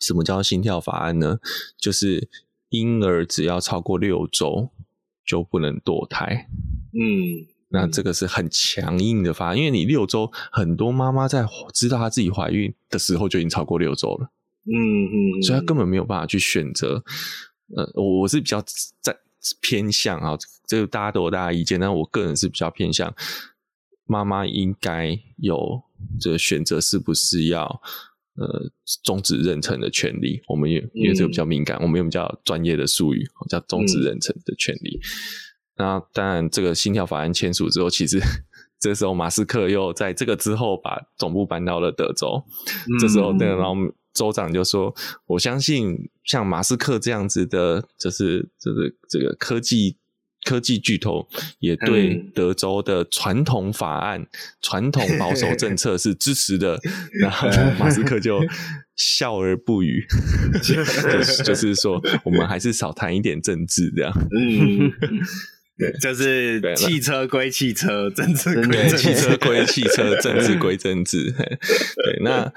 [0.00, 1.38] 什么叫心跳法案呢？
[1.78, 2.28] 就是
[2.68, 4.68] 婴儿只要超过六周
[5.24, 6.48] 就不能堕胎。
[6.92, 7.55] 嗯。
[7.68, 14.30] 那这个是很强硬的法，因为你六周，很多妈妈在知道她自己怀孕的时候就已经超过六周了，
[14.66, 14.76] 嗯
[15.06, 17.02] 嗯，所以她根本没有办法去选择。
[17.76, 18.62] 呃，我我是比较
[19.00, 19.16] 在
[19.60, 23.12] 偏向啊，这个大家都有大家意见，但我个人是比较偏向
[24.06, 25.82] 妈妈应该有
[26.20, 27.80] 这个选择是不是要
[28.36, 28.70] 呃
[29.02, 30.40] 终止妊娠的权利。
[30.46, 35.00] 我们也因为这个比较敏感，我们用比较专业的术语叫终止妊娠的权利。
[35.78, 38.18] 那当然，这个心跳法案签署之后，其实
[38.80, 42.42] 这时候马斯克又在这个之后把总部搬到了德州。
[42.66, 43.74] 嗯、这时候，对，然后
[44.14, 44.94] 州长就说
[45.26, 49.98] ：“我相信像马斯克这样子的，就是就是这个科技
[50.44, 54.26] 科技巨头，也对德州的传统法案、
[54.62, 56.80] 传统保守政策是支持的。
[57.20, 58.40] ”然后马斯克就
[58.94, 60.06] 笑而不语，
[60.62, 64.12] 就是、就是说，我们还是少谈一点政治，这样。
[64.14, 64.92] 嗯。
[65.78, 71.30] 对，就是汽车归汽车，政治归汽车归汽车，政治归政治。
[71.36, 72.50] 对，那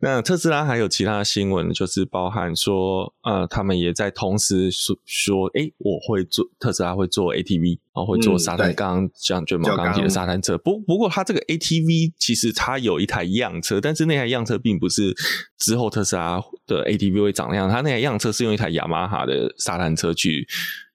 [0.00, 10.58] 那特斯拉还有其他的新闻，就是包含说，呃，他们也在同时说说，哎、欸，我会做特斯拉会做 ATV，然后会做沙滩，刚刚像卷毛刚刚提的沙滩车。
[10.58, 15.14] 不不过，它这个 ATV 其实它有一台样车，但是那台样车并不是
[15.58, 20.46] 之后特斯拉的 ATV 会长那样，它那台样车是用一台雅马哈的沙滩车去。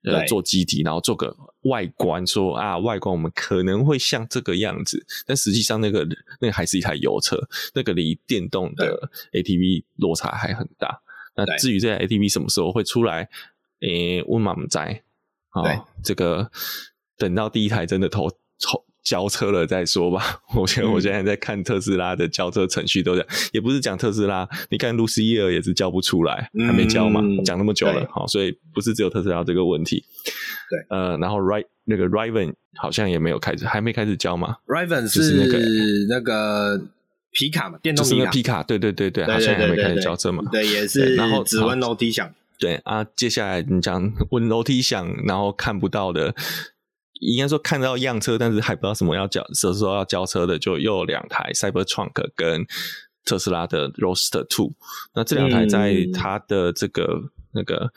[0.04, 6.08] 呃做基底，然后做个外观说，啊外观我们可能会像这个样子，但实际上那个
[6.40, 7.38] 那个还是一台油车，
[7.74, 11.02] 那个离电动的 ATV 落差还很大。
[11.36, 13.30] 那至于这台 ATV 什么时候会出来，
[13.80, 15.04] 诶，问马们在
[15.50, 16.52] 啊，这个
[17.18, 18.86] 等到第一台真的投投。
[19.04, 20.42] 交车了再说吧。
[20.56, 30.04] 我觉得我现在在看特斯拉的交车程序，都讲也不是讲特斯拉，你看路西叶也是交不出来，还没交嘛，讲那么久了，好，所以不是只有特斯拉这个问题。
[30.70, 34.56] 对，呃，然后 Ri 那个 Rivian 好像也没有开始，还没开始交嘛。
[34.68, 35.60] Rivian 是那个
[36.10, 36.82] 那个
[37.32, 40.44] 皮卡嘛，电动皮卡，对对对对，好像还没开始交车嘛。
[40.52, 41.16] 对，也是。
[41.16, 42.34] 然后只闻楼梯响。
[42.58, 46.34] 对啊，接下来你讲闻楼梯响，然后看不到的。
[47.24, 52.66] 应该说看到样车，但是还不知道什么要交，什么时候要交车的，就又有两台 Cybertruck 跟
[53.26, 54.74] 特斯拉的 Roadster Two。
[55.16, 57.92] 那这两台在它的这个、嗯、那个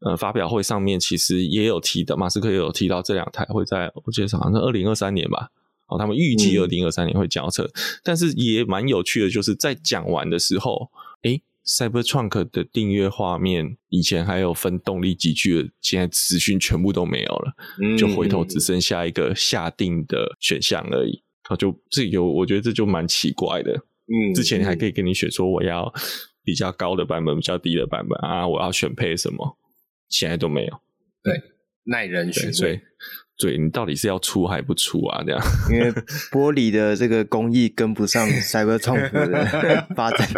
[0.00, 5.50] 呃发表会上面，其实也有提到，马斯克也有提到这两台会在，我记得好像是二零二三年吧。
[5.86, 7.70] 哦，他们预计二零二三年会交车，嗯、
[8.02, 10.90] 但是也蛮有趣的，就是在讲完的时候，
[11.24, 21.22] 诶 Cybertruck 的订阅画面以前还有分动力级距的，现在资讯全部都没有了，嗯、就回头只剩下一个下定的选项而已。
[21.42, 23.72] 他就这有，我觉得这就蛮奇怪的。
[23.72, 25.90] 嗯，之前还可以跟你选说我要
[26.42, 29.58] 比较高的版本，比较低的版本啊，我要选配什么，
[30.08, 30.80] 现在都没有。
[31.22, 31.40] 对，
[31.84, 32.52] 耐人寻味。
[32.52, 32.78] 所以
[33.36, 35.20] 对，你到底是要出还不出啊？
[35.26, 35.90] 这样， 因为
[36.30, 40.28] 玻璃的这个工艺跟不上 Cybertruck 的 发展，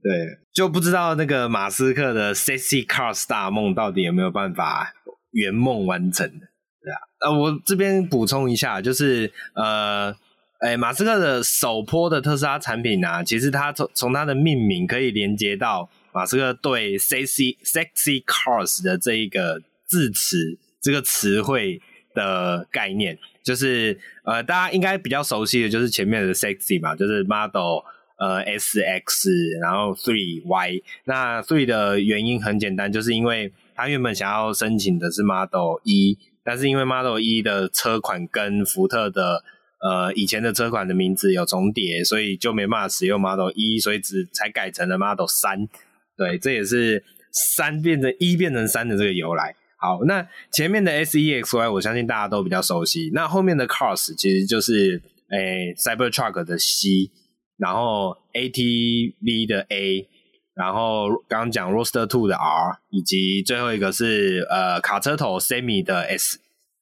[0.00, 4.94] 对，就不知道那个马斯克的 Sexy Cars 大梦到底有没有办法
[5.32, 6.28] 圆梦完成？
[6.28, 10.14] 对啊，呃，我这边补充一下，就是呃，
[10.60, 20.56] 哎，马斯克的首波的特斯拉产品啊，其实它从从它的命名可以连接到马斯克对 Sexy Sexy Cars 的这一个字词。
[20.80, 21.80] 这个词汇
[22.14, 27.84] 的概念，就是呃，大家应该比较熟悉的就是前面的 sexy 嘛，就是 Model
[28.18, 30.82] 呃 S X，然后 Three Y。
[31.04, 39.44] 那 Three 的原因很简单，就是因为他原本想要申请的是 Model E，但是因为 Model E 的车款跟福特的
[39.80, 45.68] 呃以前的车款的名字有重叠，所以就没办法使用 Model E，所以只才改成了 Model 三。
[46.16, 49.54] 对，这也是三变成一变成三的这个由来。
[49.80, 53.10] 好，那前面的 S E X Y 我相信大家都比较熟悉。
[53.14, 57.10] 那后面的 Cars 其实就是诶、Cybertruck 的 C，
[57.56, 60.08] 然后 A T V 的 A，
[60.54, 66.40] 然后刚刚讲 Roster Two 的 R，以及最后一个是呃卡车头 Semi 的 S。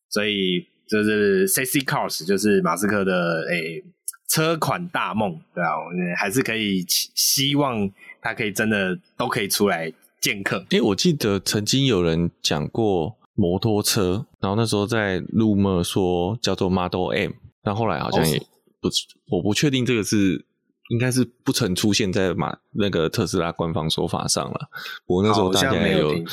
[0.09, 3.85] 所以就是 Sexy Cars 就是马斯克的诶、
[4.31, 7.91] 车款大梦，对啊，我们还是可以希望
[8.23, 9.93] 它可以真的都可以出来。
[10.21, 18.39] 剑客，诶、欸，我记得曾经有人讲过摩托车，然后那时候在 rumor 说叫做 Model M，但后来好像也
[18.81, 18.91] 不，哦、
[19.31, 20.45] 我不确定这个是
[20.89, 24.69] 应该是不曾出现在马那个特斯拉官方说法上了。
[25.07, 26.25] 不过那时候大家有，有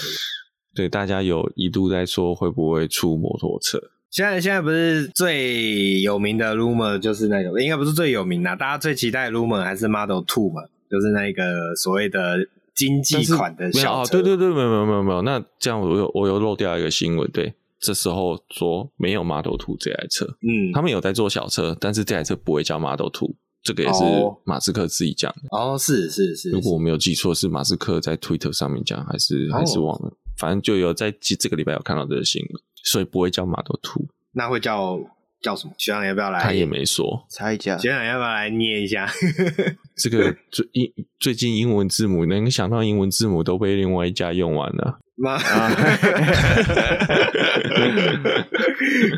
[0.74, 3.80] 对大家有一度在说会不会出摩托车。
[4.10, 12.48] 现在现在不是最有名的 rumor 就是那个，应该不是最有名的，大家最期待的 rumor 还是 Model Two 嘛，就是那个所谓的。
[12.76, 15.22] 经济款的小车，对对对，没有没有没有没有。
[15.22, 24.04] 那这样我又我又漏掉一个新闻，对，这时候说没有 Model Two 这台车，嗯，他们有在做小车，但是这台车不会叫 Model Two，这个也是
[24.44, 25.42] 马斯克自己讲的。
[25.52, 35.00] 哦，是是是，如果我没有记错，是马斯克在 Twitter 上面讲，还是还是忘了，反正就有在这个礼拜有看到这个新闻，所以不会叫 Model Two，那会叫。
[35.44, 35.74] 叫什么？
[35.78, 36.42] 学长要不要来？
[36.42, 37.78] 他也没说，猜一下。
[37.78, 39.08] 学长要不要来捏一下？
[39.96, 45.00] 这个最英最近英文字母能想到英文字母都被另外一家用完了。
[45.16, 45.38] 妈，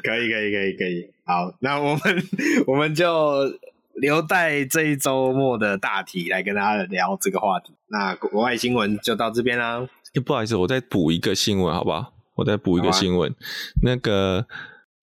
[0.03, 1.09] 可以可以可以可以。
[1.25, 2.01] 好，那我们
[2.67, 3.53] 我们就
[3.93, 7.71] 留待这一周末的大题来跟大家聊这个话题。
[7.87, 9.87] 那国外新闻就到这边啦。
[10.25, 12.13] 不好意思，我再补一个新闻，好不好？
[12.35, 13.35] 我再补一个新闻，啊、
[13.83, 14.47] 那个。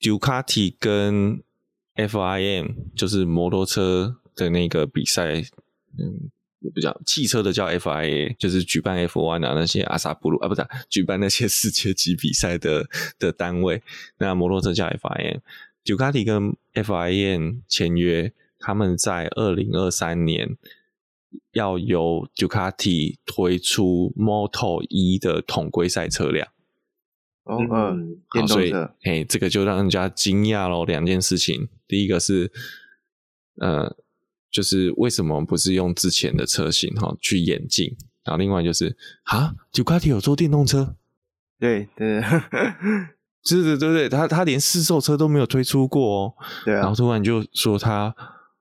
[0.02, 1.40] 杜卡迪跟
[1.94, 5.40] FIM 就是摩托车的那个比赛，
[5.96, 6.28] 嗯，
[6.74, 13.80] 不叫汽车的叫 FIA，就是举办 F1 啊那些阿萨布鲁啊，不是举办那些世界级比赛的的单位。
[14.18, 15.38] 那摩托车叫 FIM，
[15.84, 20.56] 杜卡迪跟 FIM 签约，他们在二零二三年
[21.52, 26.48] 要由杜卡迪推出 Moto E 的统规赛车辆。
[27.44, 30.84] 哦，嗯，电动车，哎，这个就让人家惊讶咯。
[30.86, 32.52] 两件事情，第一个是，
[33.56, 33.96] 呃，
[34.50, 37.96] 就是为什么不是用之前的车型哈去演进？
[38.24, 40.94] 然后另外就是，啊，杜卡迪有做电动车？
[41.58, 46.34] 对 对，对对对对，他他连试售车都没有推出过哦。
[46.64, 48.14] 对啊，然后突然就说他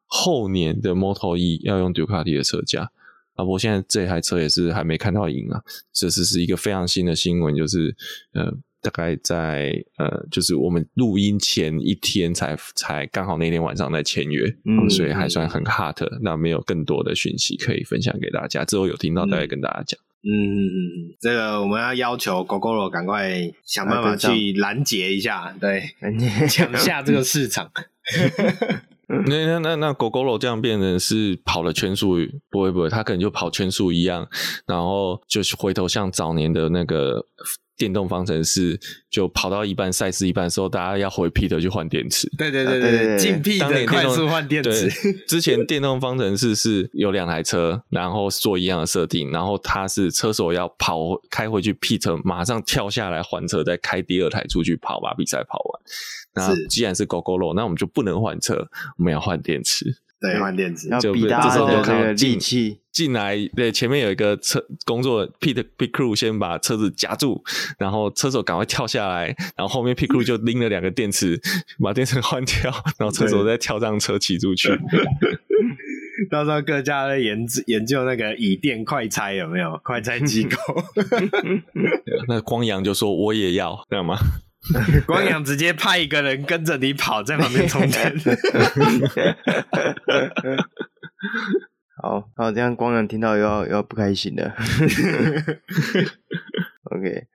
[0.08, 2.92] 后年的 Moto E 要用 Ducati 的车架。
[3.36, 5.62] 啊，我现在这台车也是还没看到影啊，
[5.94, 7.96] 这是是一个非常新的新闻，就是
[8.34, 8.52] 呃，
[8.82, 20.00] 大概在呃，就是我们录音前一天才才刚好那天晚上在签约，嗯，所以还算很 hot，那没有更多的讯息可以分享给大家，之后有听到再来跟大家讲。
[20.24, 25.84] 嗯嗯嗯，这个我们要要求 Gogoro 赶快想办法去拦截一下，对，
[26.48, 27.72] 抢下这个市场。
[29.28, 32.18] 那那那那 Gogoro 这样变成是跑了圈数，
[32.50, 34.28] 不会不会，他可能就跑圈数一样，
[34.66, 37.26] 然后就是回头像早年的那个
[37.82, 38.80] 电动方程式，
[39.10, 42.30] 就跑到一半赛事一半的时候，大家要回 pit 去换电池。
[42.38, 44.88] 对对对对对，进 pit 的快速换电池。
[45.28, 55.82] 之前电动方程式是有两台车，然后做一样的设定，然后他是车手要跑开回去 pit，马上跳下来还车，再开第二台出去跑，把比赛跑完。
[56.36, 58.70] 那既然是 Gogolo，那我们就不能换车，
[59.00, 59.98] 我们要换电池。
[60.22, 60.88] 对，换电池。
[61.00, 67.44] 就比大家的这个力气进来，对，前面有一个车工作 pit pit crew 先把车子夹住，
[67.80, 71.42] 然后车手赶快跳下来，然后后面 pit crew 就拎了两个电池，
[71.84, 74.70] 把电池 换掉，然后车手再跳上车骑出去。
[76.30, 79.80] 到时候各家在研研究那个以电快拆有没有？
[79.84, 80.58] 快拆机构。
[82.28, 84.18] 那光阳就说我也要，这样吗？
[85.08, 88.14] 光阳直接派一个人跟着你跑，在旁边充电。
[92.02, 94.54] 好好，这样光阳听到又要又要不开心了。
[96.92, 97.28] OK。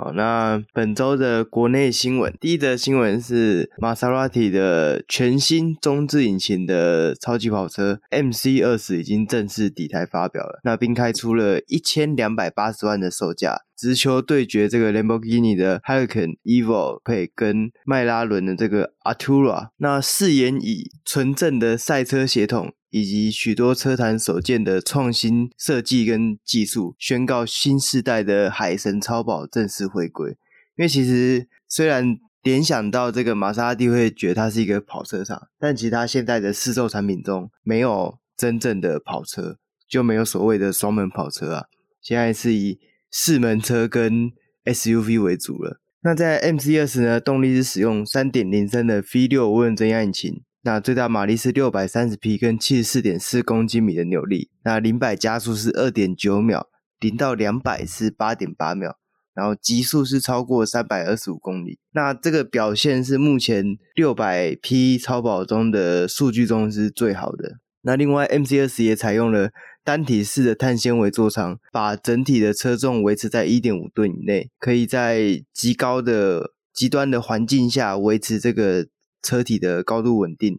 [0.00, 22.72] 好，那本周的国内新闻，第一则新闻是玛莎拉蒂的全新中置引擎的超级跑车 MC20 已经正式底台发表了，那并开出了一千两百八十万的售价，直球对决这个兰博基尼的 Huracan Evo 配跟迈拉伦的这个 Artura，那誓言以纯正的赛车血统。
[22.90, 30.30] 以及许多车坛所见的创新设计跟技术，宣告新世代的海神超跑正式回归。
[30.76, 39.58] 因为其实虽然联想到这个玛莎拉蒂会觉得它是一个跑车厂，但其实它现在的试售产品中没有真正的跑车，
[39.88, 41.64] 就没有所谓的双门跑车啊。
[42.00, 42.78] 现在是以
[43.10, 44.30] 四门车跟
[44.64, 45.80] SUV 为主了。
[46.02, 50.42] 那在 MC2 呢，动力是使用三点零升的 V 六涡轮增压引擎。
[50.62, 54.50] 那最大马力是六百三十匹，跟七十四点四公斤米的扭力。
[54.64, 56.66] 那零百加速是二点九秒，
[56.98, 58.96] 零到两百是八点八秒，
[59.34, 61.78] 然后极速是超过三百二十五公里。
[61.92, 67.58] 那这个表现是目前六百匹超跑中的数据中是最好的。
[67.82, 69.50] 那另外，MC20 也采用了
[69.84, 78.88] 单体式的碳纤维座舱，把整体的车重维持在一点五吨以内，可以在极高的极端的环境下维持这个。
[79.22, 80.58] 车体的高度稳定，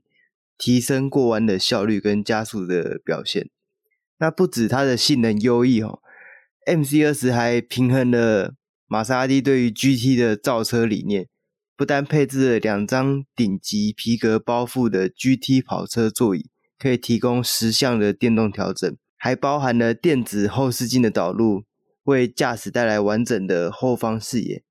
[0.57, 3.49] 提升过弯的效率跟加速的表现。
[4.17, 6.01] 那不止它的性能优异哦
[6.65, 8.55] ，MC20 还平衡了
[8.87, 11.27] 玛莎拉蒂对于 GT 的造车理念。
[11.77, 21.63] 不但配置了两张顶级皮革包覆的 GT 跑车座椅，可以提供十项的电动调整，还包含了电子后视镜的导入，
[22.03, 24.61] 为驾驶带来完整的后方视野。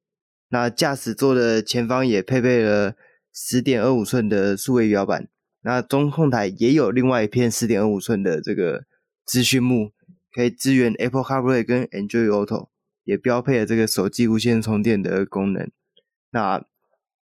[0.51, 2.95] 那驾驶座的前方也配备了。
[3.41, 5.29] 十点二五寸的数位仪表板，
[5.63, 8.85] 那中控台也有另外一片十点二五寸的这个
[9.25, 9.93] 资讯幕，
[10.35, 12.71] 可以支援 Apple CarPlay 跟 Android Auto，
[13.05, 15.71] 也标配了这个手机无线充电的功能。
[16.33, 16.65] 那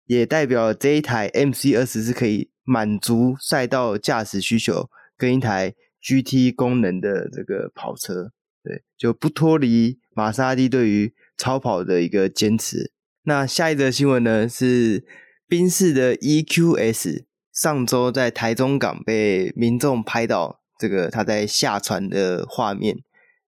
[0.05, 8.31] 也代表这一台 MC20 是可以满足赛道驾驶需求跟一台 GT 功能的这个跑车，
[8.63, 12.93] 对，就不脱离玛莎拉蒂对于超跑的一个坚持。
[13.23, 15.03] 那下一则新闻呢是。
[15.47, 17.23] 宾士的 EQS
[17.53, 22.97] 上周在台中港被民众拍到这个他在下船的画面。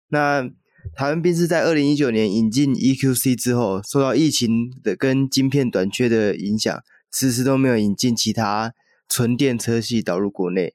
[0.08, 0.50] 那
[0.96, 6.82] 台湾宾士在二零一九年引进 EQC 之后，受到疫情的跟晶片短缺的影响，
[7.12, 8.74] 迟迟都没有引进其他
[9.08, 10.74] 纯电车系导入国内。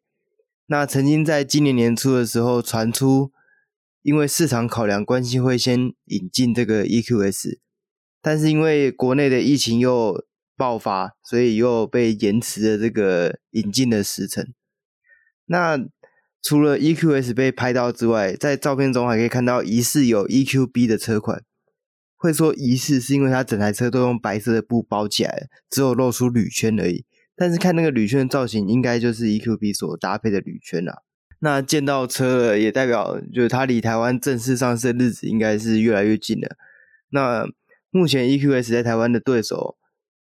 [0.67, 3.33] 那曾经在今年年初的时候传出，
[4.03, 7.59] 因为市场考量关系会先引进这个 EQS，
[8.23, 10.25] 但是因为国内的疫情又
[10.57, 14.53] 爆发，所以又被延迟了这个引进的时程。
[15.47, 15.79] 那
[16.43, 21.43] 除了 EQS 被拍到之外，在照片中还可以看到疑似有 EQB 的车款。
[22.17, 27.05] 会说疑似是因为它整台车都用白色的布包起来，只有露出铝圈而已。
[27.37, 30.99] 但是看那个铝圈的造型，应该就是 EQB 所搭配的铝圈啊。
[31.41, 36.57] 那见到车了，也代表就是它离台湾正式上市的日子应该是越来越近了。
[37.11, 37.47] 那
[37.91, 39.77] 目前 EQS 在台湾的对手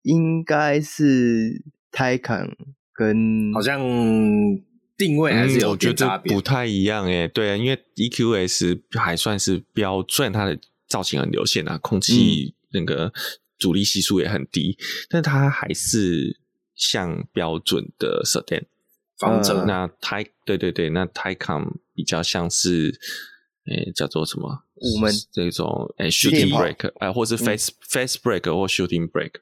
[0.06, 2.54] 应该是 Taycan
[2.94, 3.80] 跟好像
[4.96, 7.28] 定位还是有点差别，不太一样诶。
[7.28, 13.12] 对啊，因为 EQS 还算是标，虽然它的造型很流线啊，空气那个
[13.58, 16.40] 阻力系数也很低，嗯、但它还是
[16.76, 18.66] 像标准的 Sedan
[19.18, 19.66] 房车。
[19.66, 22.98] 那 Tay 对对对，那 Taycan 比较像是
[23.66, 24.64] 诶、欸、叫做什么？
[24.76, 29.40] 我们这种诶、欸、Shooting Brake 哎，或是 face、嗯、Fast Brake 或 Shooting Brake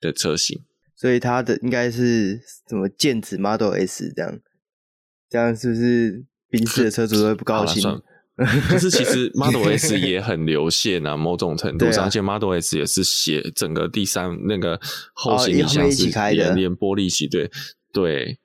[0.00, 0.62] 的车型。
[0.96, 4.40] 所以它的应该是什么剑指 Model S 这样，
[5.30, 8.02] 这样是不是宾士的车主会不高兴？
[8.36, 14.80] 可是其实 Model S 也很流线啊，某种程度上，而且 Model S 也是写整个第三那个
[15.12, 17.50] 后行李箱是连连玻璃起，对
[17.92, 18.38] 对，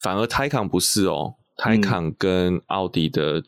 [0.00, 3.42] 反而 Taycan 不是哦，Taycan 跟奥迪的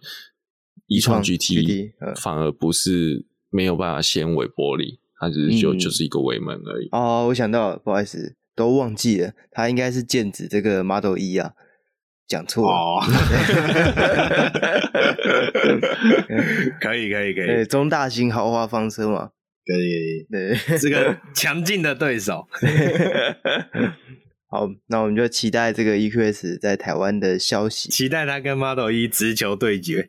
[0.88, 6.88] e-tron GT 反而不是没有办法纤尾玻璃，它只是就就是一个尾门而已。
[6.90, 8.34] 哦，我想到了，不好意思。
[8.54, 11.52] 都忘记了，它应该是剑指这个 Model E 啊，
[12.28, 12.76] 讲错了。
[13.00, 13.00] 哦、
[16.78, 19.30] 可以可以可以，对，中大型豪华房车嘛，
[19.64, 22.46] 可以，对，这个 强劲的对手。
[24.52, 30.06] 好，那我们就期待这个 EQS 在台湾的消息，期待他跟 Model E 直球对决。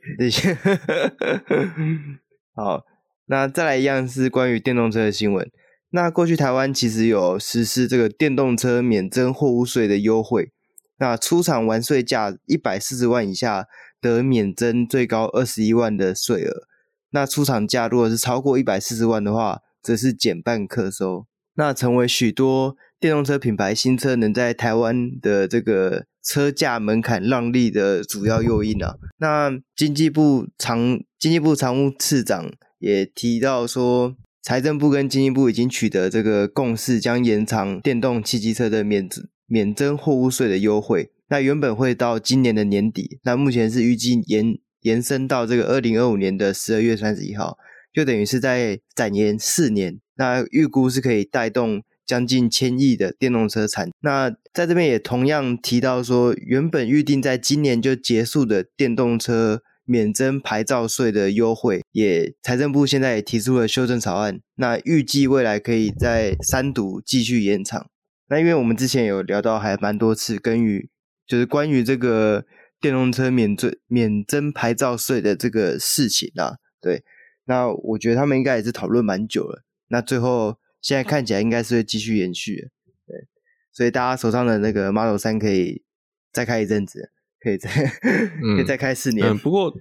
[2.53, 2.83] 好，
[3.27, 5.49] 那再来一样是关于电动车的新闻。
[5.91, 10.51] 那过去台湾其实有实施这个电动车免征货物税的优惠，
[10.97, 13.67] 那出厂完税价一百四十万以下
[14.01, 16.63] 得免征最高二十一万的税额，
[17.11, 28.95] 那出厂价如果是超过一百四十万的话，则是减半课收，那成为许多电动车品牌新车能在台湾的这个车价门槛让利的主要诱因啊。
[29.19, 32.51] 那经济部常经济部常务次长
[32.83, 34.15] 也提到说。
[34.45, 39.07] 财政部跟经济部已经取得这个共识，将延长电动汽机车的免
[39.47, 41.11] 免征货物税的优惠。
[41.29, 47.57] 那原本会到今年的年底，那目前是预计延延伸到这个二零二五年的十二月三十一号，
[47.93, 50.01] 就等于是在展延四年。
[50.17, 53.91] 那预估是可以带动将近千亿的电动车产。
[54.01, 59.61] 那在这边也同样提到说，原本预定在今年就结束的电动车。
[59.85, 67.89] 免征牌照税的优惠，也财政部现在也提出了修正草案，那预计未来可以在三读继续延长。
[68.29, 70.89] 那因为我们之前有聊到还蛮多次，跟于
[71.27, 72.45] 就是关于这个
[72.79, 77.03] 电动车免税免征牌照税的这个事情啊，对，
[77.45, 79.63] 那我觉得他们应该也是讨论蛮久了。
[79.89, 82.69] 那最后现在看起来应该是会继续延续，
[83.05, 83.27] 对，
[83.71, 85.83] 所以大家手上的那个 Model 3可以
[86.31, 87.11] 再开一阵子。
[87.43, 87.69] 可以再
[88.55, 89.27] 可以再开四年。
[89.27, 89.75] 嗯，不过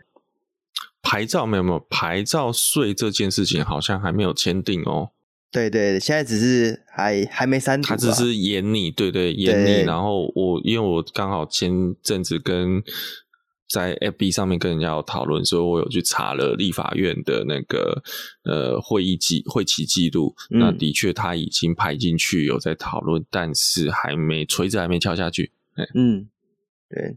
[1.01, 5.11] 牌照没有没有牌照税这件事情好像还没有签订哦。
[5.53, 9.85] 对对，现在只是还还没三读，他只是演你，对对演你。
[9.87, 12.83] 然后我因为我刚好前阵子跟
[13.69, 18.03] 在 FB 上面跟人家有讨论，所以我有去查了立法院的那个
[18.45, 20.35] 呃会议记会期记录。
[20.51, 25.53] 嗯、那的确他已经排进去有在讨论，但是还没锤子还没敲下去。
[25.95, 26.29] 嗯，
[26.89, 27.17] 对。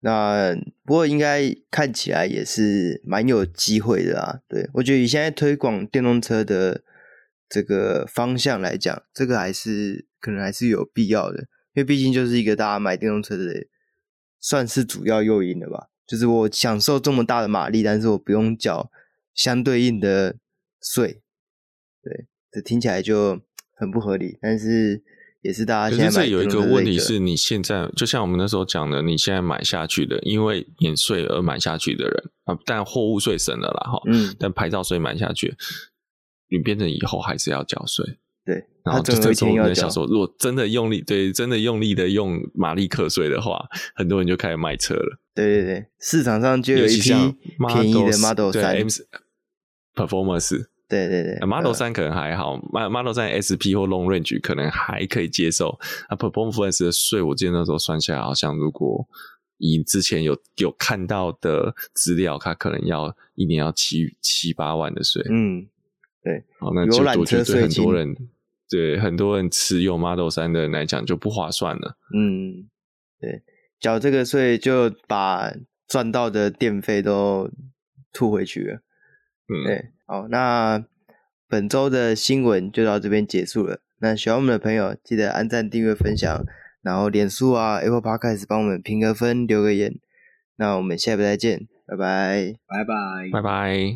[0.00, 4.40] 那不过应该看起来也是蛮有机会的啊。
[4.46, 6.82] 对，我觉得以现在推广电动车的
[7.48, 11.40] 这个方向来讲，这个还是可能还是有必要的，
[11.72, 13.66] 因为毕竟就是一个大家买电动车的
[14.38, 15.88] 算是主要诱因了吧。
[16.06, 18.90] 就是我享受这么大的马力，但是我不用缴
[19.34, 20.36] 相对应的
[20.80, 21.22] 税，
[22.02, 23.40] 对，这听起来就
[23.74, 25.02] 很不合理，但是。
[25.42, 35.54] 也是大家现在买，可是这有一个问题是你现在就像我们那时候讲的，你现在买下去的，因为免税而买下去的人啊，但货物税省了啦哈，嗯，但牌照税买下去，
[36.50, 38.04] 你变成以后还是要缴税，
[38.44, 48.84] 对，然后就这时候我们想说，如果真的用力，对，真的用力的用马力克税的话，很多人就开始卖车了，对对对，市场上就有一批便宜的 Model 三
[49.94, 50.66] Performance。
[50.88, 55.78] 对对对，Model 三可能还好，Model 三 SP 或 Long Range 可能还可以接受。
[56.08, 59.04] 啊，Performance 的税，我记得那时候算下来，好像如果
[59.58, 65.22] 以之前有有看到的资料，它可能要一年要七七八万的税。
[65.28, 65.66] 嗯，
[66.22, 66.44] 对。
[66.60, 68.16] 好，那就我觉得对很多人，
[68.70, 71.96] 对很多人持有 Model 三的人来讲就不划算了。
[72.14, 72.68] 嗯，
[73.20, 73.42] 对，
[73.80, 75.52] 缴这个税就把
[75.88, 77.50] 赚到的电费都
[78.12, 78.82] 吐回去了。
[79.48, 79.90] 嗯，对。
[80.06, 80.84] 好，那
[81.48, 83.80] 本周的新闻就到这边结束了。
[84.00, 86.44] 那喜欢我们的朋友，记得按赞、订阅、分享，
[86.82, 89.94] 然后脸书啊、Apple Podcast 帮我们评个分、留个言。
[90.56, 93.94] 那我们下礼拜再见，拜拜，拜拜，拜拜。